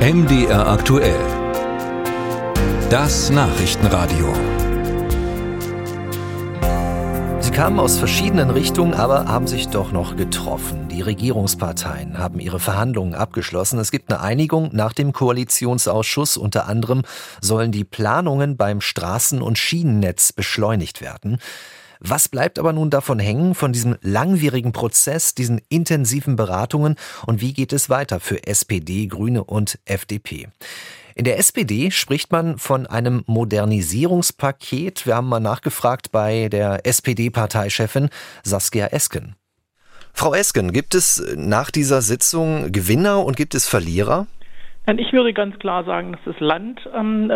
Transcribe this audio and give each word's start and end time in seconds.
MDR 0.00 0.66
aktuell. 0.66 1.20
Das 2.88 3.28
Nachrichtenradio. 3.28 4.32
Sie 7.40 7.50
kamen 7.50 7.78
aus 7.78 7.98
verschiedenen 7.98 8.48
Richtungen, 8.48 8.94
aber 8.94 9.26
haben 9.26 9.46
sich 9.46 9.68
doch 9.68 9.92
noch 9.92 10.16
getroffen. 10.16 10.88
Die 10.88 11.02
Regierungsparteien 11.02 12.16
haben 12.16 12.40
ihre 12.40 12.60
Verhandlungen 12.60 13.14
abgeschlossen. 13.14 13.78
Es 13.78 13.90
gibt 13.90 14.10
eine 14.10 14.22
Einigung 14.22 14.70
nach 14.72 14.94
dem 14.94 15.12
Koalitionsausschuss. 15.12 16.38
Unter 16.38 16.66
anderem 16.66 17.02
sollen 17.42 17.70
die 17.70 17.84
Planungen 17.84 18.56
beim 18.56 18.78
Straßen- 18.78 19.42
und 19.42 19.58
Schienennetz 19.58 20.32
beschleunigt 20.32 21.02
werden. 21.02 21.36
Was 22.00 22.28
bleibt 22.28 22.58
aber 22.58 22.72
nun 22.72 22.88
davon 22.88 23.18
hängen, 23.18 23.54
von 23.54 23.72
diesem 23.72 23.96
langwierigen 24.00 24.72
Prozess, 24.72 25.34
diesen 25.34 25.60
intensiven 25.68 26.34
Beratungen 26.34 26.96
und 27.26 27.42
wie 27.42 27.52
geht 27.52 27.74
es 27.74 27.90
weiter 27.90 28.20
für 28.20 28.46
SPD, 28.46 29.06
Grüne 29.06 29.44
und 29.44 29.78
FDP? 29.84 30.48
In 31.14 31.24
der 31.24 31.38
SPD 31.38 31.90
spricht 31.90 32.32
man 32.32 32.56
von 32.56 32.86
einem 32.86 33.22
Modernisierungspaket. 33.26 35.04
Wir 35.04 35.16
haben 35.16 35.28
mal 35.28 35.40
nachgefragt 35.40 36.10
bei 36.10 36.48
der 36.48 36.86
SPD-Parteichefin 36.86 38.08
Saskia 38.42 38.86
Esken. 38.86 39.36
Frau 40.14 40.34
Esken, 40.34 40.72
gibt 40.72 40.94
es 40.94 41.22
nach 41.36 41.70
dieser 41.70 42.00
Sitzung 42.00 42.72
Gewinner 42.72 43.22
und 43.24 43.36
gibt 43.36 43.54
es 43.54 43.68
Verlierer? 43.68 44.26
Ich 44.98 45.12
würde 45.12 45.32
ganz 45.32 45.58
klar 45.58 45.84
sagen, 45.84 46.12
dass 46.12 46.20
das 46.24 46.40
Land 46.40 46.80
ähm, 46.94 47.30
äh, 47.30 47.34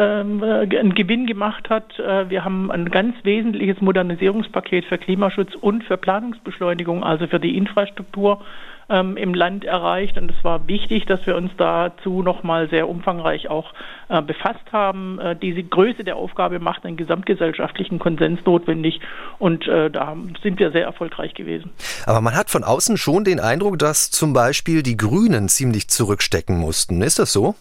einen 0.79 0.95
Gewinn 0.95 1.27
gemacht 1.27 1.71
hat. 1.71 1.99
Äh, 1.99 2.29
wir 2.31 2.45
haben 2.45 2.71
ein 2.71 2.91
ganz 2.91 3.15
wesentliches 3.23 3.81
Modernisierungspaket 3.81 4.87
für 4.87 4.99
Klimaschutz 4.99 5.55
und 5.55 5.85
für 5.85 5.97
Planungsbeschleunigung, 5.97 7.05
also 7.05 7.27
für 7.27 7.39
die 7.39 7.57
Infrastruktur 7.57 8.41
ähm, 8.89 9.17
im 9.17 9.35
Land 9.35 9.65
erreicht. 9.65 10.19
Und 10.19 10.31
es 10.31 10.45
war 10.45 10.67
wichtig, 10.67 11.07
dass 11.07 11.27
wir 11.27 11.37
uns 11.37 11.51
dazu 11.57 12.23
nochmal 12.23 12.69
sehr 12.69 12.89
umfangreich 12.89 13.49
auch 13.49 13.73
äh, 14.09 14.23
befasst 14.23 14.73
haben. 14.73 15.19
Äh, 15.19 15.37
diese 15.37 15.63
Größe 15.63 16.05
der 16.05 16.17
Aufgabe 16.17 16.59
macht 16.59 16.85
einen 16.85 16.97
gesamtgesellschaftlichen 16.97 17.99
Konsens 17.99 18.41
notwendig. 18.45 19.01
Und 19.39 19.67
äh, 19.69 19.91
da 19.91 20.17
sind 20.43 20.59
wir 20.59 20.71
sehr 20.71 20.85
erfolgreich 20.85 21.35
gewesen. 21.35 21.71
Aber 22.07 22.21
man 22.21 22.35
hat 22.35 22.51
von 22.51 22.65
außen 22.65 22.97
schon 22.97 23.25
den 23.25 23.41
Eindruck, 23.41 23.79
dass 23.79 24.11
zum 24.11 24.33
Beispiel 24.33 24.83
die 24.83 24.97
Grünen 24.97 25.49
ziemlich 25.49 25.89
zurückstecken 25.89 26.59
mussten. 26.59 27.03
Ist 27.03 27.19
das 27.19 27.33
so? 27.33 27.55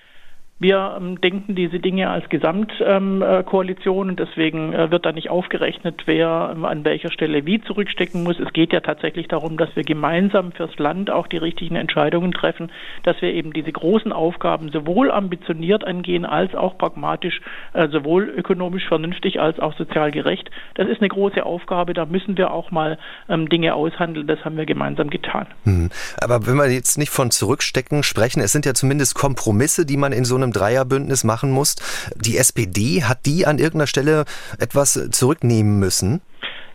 Wir 0.64 0.96
ähm, 0.98 1.20
denken 1.20 1.56
diese 1.56 1.80
Dinge 1.80 2.10
als 2.10 2.30
Gesamtkoalition 2.30 4.08
ähm, 4.08 4.10
und 4.12 4.20
deswegen 4.20 4.72
äh, 4.72 4.90
wird 4.92 5.06
da 5.06 5.12
nicht 5.12 5.30
aufgerechnet, 5.30 6.04
wer 6.06 6.54
ähm, 6.56 6.64
an 6.64 6.86
welcher 6.86 7.12
Stelle 7.12 7.46
wie 7.46 7.60
zurückstecken 7.60 8.24
muss. 8.24 8.40
Es 8.40 8.54
geht 8.54 8.72
ja 8.72 8.80
tatsächlich 8.80 9.28
darum, 9.28 9.58
dass 9.58 9.76
wir 9.76 9.84
gemeinsam 9.84 10.54
fürs 10.54 10.74
Land 10.78 11.12
auch 11.12 11.28
die 11.28 11.36
richtigen 11.36 11.76
Entscheidungen 11.76 12.32
treffen, 12.32 12.72
dass 13.04 13.22
wir 13.22 13.34
eben 13.34 13.52
diese 13.52 13.74
großen 13.74 14.14
Aufgaben 14.14 14.72
sowohl 14.72 15.12
ambitioniert 15.12 15.86
angehen 15.86 16.24
als 16.24 16.56
auch 16.56 16.78
pragmatisch, 16.78 17.42
äh, 17.74 17.90
sowohl 17.90 18.30
ökonomisch 18.30 18.88
vernünftig 18.88 19.42
als 19.42 19.60
auch 19.60 19.76
sozial 19.78 20.12
gerecht. 20.12 20.50
Das 20.76 20.88
ist 20.88 21.02
eine 21.02 21.10
große 21.10 21.46
Aufgabe, 21.46 21.94
da 21.94 22.06
müssen 22.06 22.38
wir 22.38 22.52
auch 22.52 22.72
mal 22.72 22.98
Dinge 23.28 23.74
aushandeln. 23.74 24.28
Das 24.28 24.44
haben 24.46 24.56
wir 24.56 24.66
gemeinsam 24.66 25.10
getan. 25.10 25.48
Hm. 25.64 25.90
Aber 26.22 26.48
wenn 26.48 26.56
wir 26.56 26.70
jetzt 26.70 26.98
nicht 26.98 27.10
von 27.10 27.32
Zurückstecken 27.32 28.04
sprechen, 28.04 28.42
es 28.42 28.52
sind 28.52 28.66
ja 28.66 28.74
zumindest 28.74 29.16
Kompromisse, 29.16 29.86
die 29.86 29.98
man 29.98 30.14
in 30.14 30.24
so 30.24 30.36
einem 30.36 30.53
Dreierbündnis 30.54 31.24
machen 31.24 31.52
musst. 31.52 31.82
Die 32.16 32.38
SPD, 32.38 33.04
hat 33.04 33.26
die 33.26 33.46
an 33.46 33.58
irgendeiner 33.58 33.88
Stelle 33.88 34.26
etwas 34.60 35.10
zurücknehmen 35.12 35.80
müssen? 35.80 36.22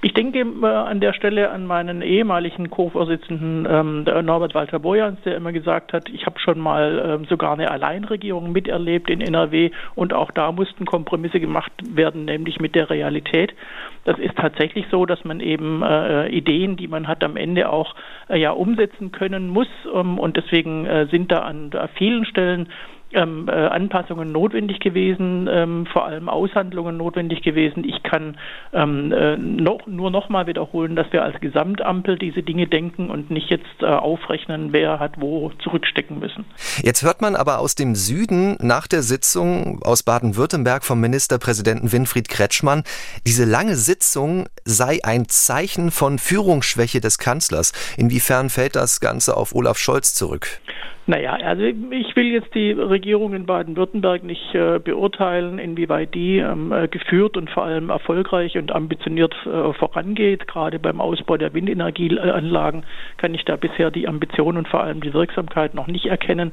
Ich 0.00 0.14
denke 0.14 0.38
äh, 0.38 0.66
an 0.66 1.00
der 1.00 1.12
Stelle 1.12 1.50
an 1.50 1.66
meinen 1.66 2.02
ehemaligen 2.02 2.70
Co-Vorsitzenden 2.70 3.66
ähm, 3.68 4.04
Norbert 4.24 4.54
Walter 4.54 4.78
Bojans, 4.78 5.20
der 5.24 5.36
immer 5.36 5.50
gesagt 5.50 5.92
hat, 5.92 6.08
ich 6.08 6.24
habe 6.24 6.38
schon 6.38 6.60
mal 6.60 7.02
ähm, 7.04 7.24
sogar 7.24 7.54
eine 7.54 7.70
Alleinregierung 7.70 8.52
miterlebt 8.52 9.10
in 9.10 9.20
NRW 9.20 9.70
und 9.96 10.12
auch 10.12 10.30
da 10.30 10.52
mussten 10.52 10.84
Kompromisse 10.84 11.40
gemacht 11.40 11.72
werden, 11.90 12.26
nämlich 12.26 12.60
mit 12.60 12.76
der 12.76 12.90
Realität. 12.90 13.54
Das 14.04 14.18
ist 14.20 14.36
tatsächlich 14.36 14.86
so, 14.88 15.04
dass 15.04 15.24
man 15.24 15.40
eben 15.40 15.82
äh, 15.82 16.28
Ideen, 16.28 16.76
die 16.76 16.86
man 16.86 17.08
hat, 17.08 17.24
am 17.24 17.36
Ende 17.36 17.68
auch 17.68 17.96
äh, 18.28 18.38
ja 18.38 18.52
umsetzen 18.52 19.10
können 19.10 19.48
muss 19.48 19.68
ähm, 19.92 20.20
und 20.20 20.36
deswegen 20.36 20.86
äh, 20.86 21.06
sind 21.10 21.32
da 21.32 21.40
an 21.40 21.72
vielen 21.96 22.24
Stellen 22.24 22.68
ähm, 23.12 23.48
äh, 23.48 23.52
Anpassungen 23.52 24.30
notwendig 24.30 24.80
gewesen, 24.80 25.48
ähm, 25.50 25.86
vor 25.86 26.04
allem 26.04 26.28
Aushandlungen 26.28 26.96
notwendig 26.96 27.42
gewesen. 27.42 27.84
Ich 27.84 28.02
kann 28.02 28.36
ähm, 28.72 29.12
äh, 29.12 29.36
noch, 29.36 29.86
nur 29.86 30.10
noch 30.10 30.28
mal 30.28 30.46
wiederholen, 30.46 30.96
dass 30.96 31.10
wir 31.12 31.22
als 31.22 31.40
Gesamtampel 31.40 32.18
diese 32.18 32.42
Dinge 32.42 32.66
denken 32.66 33.10
und 33.10 33.30
nicht 33.30 33.48
jetzt 33.50 33.64
äh, 33.80 33.86
aufrechnen, 33.86 34.72
wer 34.72 34.98
hat 34.98 35.20
wo 35.20 35.50
zurückstecken 35.62 36.18
müssen. 36.18 36.44
Jetzt 36.82 37.02
hört 37.02 37.22
man 37.22 37.34
aber 37.34 37.60
aus 37.60 37.74
dem 37.74 37.94
Süden 37.94 38.56
nach 38.60 38.86
der 38.86 39.02
Sitzung 39.02 39.80
aus 39.82 40.02
Baden-Württemberg 40.02 40.84
vom 40.84 41.00
Ministerpräsidenten 41.00 41.92
Winfried 41.92 42.28
Kretschmann, 42.28 42.82
diese 43.26 43.44
lange 43.44 43.76
Sitzung 43.76 44.48
sei 44.64 44.98
ein 45.02 45.28
Zeichen 45.28 45.90
von 45.90 46.18
Führungsschwäche 46.18 47.00
des 47.00 47.18
Kanzlers. 47.18 47.72
Inwiefern 47.96 48.50
fällt 48.50 48.76
das 48.76 49.00
Ganze 49.00 49.36
auf 49.36 49.54
Olaf 49.54 49.78
Scholz 49.78 50.14
zurück? 50.14 50.60
Naja, 51.08 51.38
also 51.42 51.62
ich 51.62 52.16
will 52.16 52.26
jetzt 52.32 52.54
die 52.54 52.72
Regierung 52.72 53.32
in 53.32 53.46
Baden-Württemberg 53.46 54.24
nicht 54.24 54.54
äh, 54.54 54.78
beurteilen, 54.78 55.58
inwieweit 55.58 56.12
die 56.12 56.36
ähm, 56.36 56.70
äh, 56.70 56.86
geführt 56.86 57.38
und 57.38 57.48
vor 57.48 57.64
allem 57.64 57.88
erfolgreich 57.88 58.58
und 58.58 58.72
ambitioniert 58.72 59.34
äh, 59.46 59.72
vorangeht. 59.72 60.46
Gerade 60.46 60.78
beim 60.78 61.00
Ausbau 61.00 61.38
der 61.38 61.54
Windenergieanlagen 61.54 62.84
kann 63.16 63.32
ich 63.32 63.42
da 63.46 63.56
bisher 63.56 63.90
die 63.90 64.06
Ambition 64.06 64.58
und 64.58 64.68
vor 64.68 64.82
allem 64.82 65.00
die 65.00 65.14
Wirksamkeit 65.14 65.72
noch 65.72 65.86
nicht 65.86 66.04
erkennen. 66.04 66.52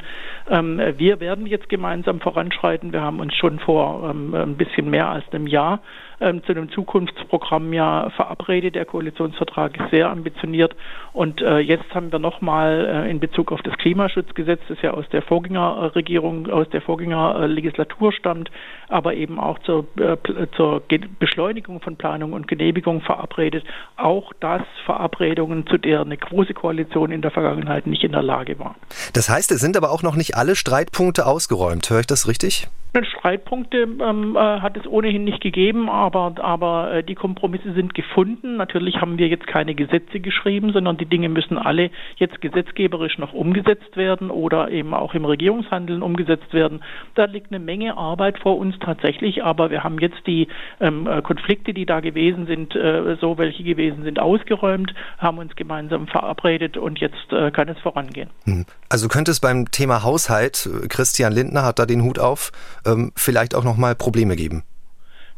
Ähm, 0.49 0.79
wir 0.95 1.19
werden 1.19 1.47
jetzt 1.47 1.67
gemeinsam 1.67 2.21
voranschreiten. 2.21 2.93
Wir 2.93 3.01
haben 3.01 3.19
uns 3.19 3.35
schon 3.35 3.59
vor 3.59 4.09
ähm, 4.09 4.33
ein 4.33 4.55
bisschen 4.55 4.89
mehr 4.89 5.09
als 5.09 5.25
einem 5.33 5.47
Jahr 5.47 5.81
ähm, 6.19 6.43
zu 6.43 6.51
einem 6.51 6.69
Zukunftsprogramm 6.69 7.73
ja 7.73 8.09
verabredet. 8.11 8.75
Der 8.75 8.85
Koalitionsvertrag 8.85 9.79
ist 9.79 9.91
sehr 9.91 10.09
ambitioniert 10.09 10.75
und 11.13 11.41
äh, 11.41 11.59
jetzt 11.59 11.93
haben 11.93 12.11
wir 12.11 12.19
nochmal 12.19 13.05
äh, 13.05 13.09
in 13.09 13.19
Bezug 13.19 13.51
auf 13.51 13.61
das 13.61 13.77
Klimaschutzgesetz, 13.77 14.59
das 14.67 14.81
ja 14.81 14.91
aus 14.91 15.05
der 15.11 15.21
Vorgängerregierung, 15.21 16.49
aus 16.49 16.69
der 16.69 16.81
Vorgängerlegislatur 16.81 18.11
stammt, 18.11 18.51
aber 18.89 19.13
eben 19.13 19.39
auch 19.39 19.59
zur, 19.59 19.87
äh, 19.97 20.17
zur 20.55 20.83
Beschleunigung 21.19 21.81
von 21.81 21.95
Planung 21.95 22.33
und 22.33 22.47
Genehmigung 22.47 23.01
verabredet. 23.01 23.63
Auch 23.97 24.33
das 24.39 24.61
Verabredungen, 24.85 25.65
zu 25.67 25.77
der 25.77 26.01
eine 26.01 26.17
große 26.17 26.53
Koalition 26.53 27.11
in 27.11 27.21
der 27.21 27.31
Vergangenheit 27.31 27.87
nicht 27.87 28.03
in 28.03 28.11
der 28.11 28.23
Lage 28.23 28.59
war. 28.59 28.75
Das 29.13 29.29
heißt, 29.29 29.51
es 29.51 29.61
sind 29.61 29.77
aber 29.77 29.91
auch 29.91 30.03
noch 30.03 30.15
nicht 30.15 30.35
alle 30.35 30.55
Streitpunkte 30.55 31.25
ausgeräumt. 31.25 31.89
Höre 31.89 32.01
ich 32.01 32.07
das 32.07 32.27
richtig? 32.27 32.67
Streitpunkte 33.03 33.87
ähm, 33.99 34.35
äh, 34.35 34.39
hat 34.39 34.77
es 34.77 34.87
ohnehin 34.87 35.23
nicht 35.23 35.41
gegeben, 35.41 35.89
aber, 35.89 36.35
aber 36.39 36.93
äh, 36.93 37.03
die 37.03 37.15
Kompromisse 37.15 37.73
sind 37.73 37.93
gefunden. 37.93 38.57
Natürlich 38.57 39.01
haben 39.01 39.17
wir 39.17 39.27
jetzt 39.27 39.47
keine 39.47 39.75
Gesetze 39.75 40.19
geschrieben, 40.19 40.71
sondern 40.71 40.97
die 40.97 41.05
Dinge 41.05 41.29
müssen 41.29 41.57
alle 41.57 41.89
jetzt 42.17 42.41
gesetzgeberisch 42.41 43.17
noch 43.17 43.33
umgesetzt 43.33 43.97
werden 43.97 44.29
oder 44.29 44.69
eben 44.69 44.93
auch 44.93 45.13
im 45.13 45.25
Regierungshandeln 45.25 46.01
umgesetzt 46.01 46.53
werden. 46.53 46.81
Da 47.15 47.25
liegt 47.25 47.51
eine 47.51 47.59
Menge 47.59 47.97
Arbeit 47.97 48.39
vor 48.39 48.57
uns 48.57 48.75
tatsächlich, 48.79 49.43
aber 49.43 49.69
wir 49.71 49.83
haben 49.83 49.99
jetzt 49.99 50.25
die 50.27 50.47
ähm, 50.79 51.07
äh, 51.07 51.21
Konflikte, 51.21 51.73
die 51.73 51.85
da 51.85 51.99
gewesen 51.99 52.45
sind, 52.45 52.75
äh, 52.75 53.17
so 53.19 53.37
welche 53.37 53.63
gewesen 53.63 54.03
sind, 54.03 54.19
ausgeräumt, 54.19 54.93
haben 55.17 55.39
uns 55.39 55.55
gemeinsam 55.55 56.07
verabredet 56.07 56.77
und 56.77 56.99
jetzt 56.99 57.31
äh, 57.31 57.51
kann 57.51 57.67
es 57.67 57.79
vorangehen. 57.79 58.29
Hm. 58.45 58.65
Also 58.89 59.07
könnte 59.07 59.31
es 59.31 59.39
beim 59.39 59.71
Thema 59.71 60.03
Haushalt, 60.03 60.69
äh, 60.71 60.87
Christian 60.87 61.33
Lindner 61.33 61.63
hat 61.63 61.79
da 61.79 61.85
den 61.85 62.03
Hut 62.03 62.19
auf, 62.19 62.51
ähm, 62.85 63.11
vielleicht 63.15 63.55
auch 63.55 63.63
nochmal 63.63 63.95
Probleme 63.95 64.35
geben? 64.35 64.63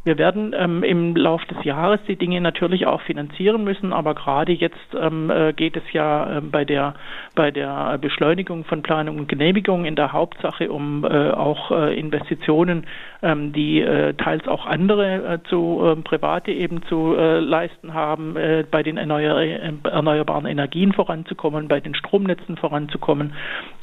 Wir 0.08 0.18
werden 0.18 0.56
ähm, 0.58 0.84
im 0.84 1.18
Laufe 1.18 1.46
des 1.53 1.66
Jahres 1.66 2.00
die 2.08 2.16
Dinge 2.16 2.40
natürlich 2.40 2.88
auch 2.88 3.02
finanzieren 3.02 3.66
müssen, 3.66 3.91
aber 3.91 4.16
gerade 4.16 4.53
jetzt 4.53 4.78
ähm, 4.97 5.30
äh, 5.30 5.52
geht 5.52 5.75
es 5.75 5.84
ja 5.91 6.38
äh, 6.38 6.41
bei 6.41 6.63
der 6.63 6.96
bei 7.36 7.52
der 7.52 7.97
Beschleunigung 7.97 8.63
von 8.63 8.84
Planung 8.84 9.18
und 9.18 9.28
Genehmigung 9.28 9.84
in 9.84 9.97
der 9.97 10.13
Hauptsache 10.13 10.71
um 10.71 11.04
äh, 11.04 11.31
auch 11.31 11.71
äh, 11.71 12.00
Investitionen, 12.00 12.88
die 13.22 13.81
äh, 13.81 14.14
teils 14.14 14.48
auch 14.48 14.66
andere 14.66 15.34
äh, 15.34 15.50
zu 15.50 15.81
ähm, 15.84 16.04
private 16.04 16.52
eben 16.52 16.84
zu 16.84 17.16
leisten 17.18 17.94
haben, 17.94 18.36
bei 18.69 18.84
den 18.84 18.98
erneuer 18.98 19.38
erneuerbaren 19.84 20.46
Energien 20.46 20.94
voranzukommen, 20.94 21.68
bei 21.68 21.80
den 21.80 21.96
Stromnetzen 21.96 22.58
voranzukommen, 22.58 23.34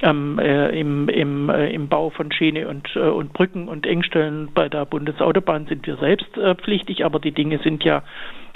ähm, 0.03 0.39
im, 0.39 1.09
im, 1.09 1.51
im 1.51 1.89
Bau 1.89 2.11
von 2.11 2.33
Schiene 2.33 2.69
und, 2.69 2.97
und 2.97 3.33
Brücken 3.33 3.69
und 3.69 3.87
Engstellen 3.87 4.49
bei 4.55 4.69
der 4.69 4.85
Bundesautobahn 4.85 5.67
sind 5.67 5.87
wir 5.87 5.97
selbst 5.97 6.15
selbstpflichtig, 6.35 7.05
aber 7.05 7.19
die 7.19 7.33
Dinge 7.33 7.59
sind 7.59 7.85
ja 7.85 8.03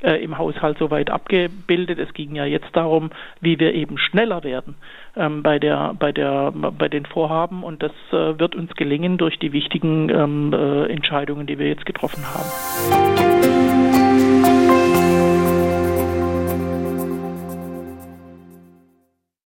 äh, 0.03 0.23
im 0.23 0.39
Haushalt 0.39 0.79
soweit 0.79 1.11
abgebildet. 1.11 1.99
Es 1.99 2.13
ging 2.15 2.35
ja 2.35 2.45
jetzt 2.45 2.75
darum, 2.75 3.11
wie 3.41 3.59
wir 3.59 3.75
eben 3.75 3.99
schneller 3.99 4.45
werden 4.45 4.77
ähm, 5.17 5.43
bei 5.43 5.59
der 5.59 5.95
bei 5.99 6.13
der 6.13 6.53
bei 6.53 6.89
den 6.89 7.07
Vorhaben 7.07 7.63
und 7.63 7.83
das 7.83 7.93
äh, 8.13 8.39
wird 8.39 8.55
uns 8.55 8.75
gelingen 8.75 9.19
durch 9.19 9.39
die 9.39 9.53
wichtigen 9.53 10.09
ähm, 10.11 10.53
äh, 10.53 10.87
Entscheidungen, 10.87 11.47
die 11.47 11.59
wir 11.59 11.69
jetzt 11.69 11.87
getroffen 11.87 12.25
haben. 12.25 13.78